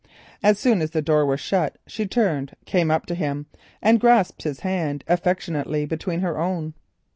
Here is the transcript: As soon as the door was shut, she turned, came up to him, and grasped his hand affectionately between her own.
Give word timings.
As 0.41 0.57
soon 0.57 0.81
as 0.81 0.89
the 0.89 1.01
door 1.03 1.27
was 1.27 1.39
shut, 1.39 1.77
she 1.85 2.07
turned, 2.07 2.55
came 2.65 2.89
up 2.89 3.05
to 3.05 3.13
him, 3.13 3.45
and 3.83 3.99
grasped 3.99 4.41
his 4.41 4.61
hand 4.61 5.03
affectionately 5.07 5.85
between 5.85 6.21
her 6.21 6.39
own. 6.39 6.73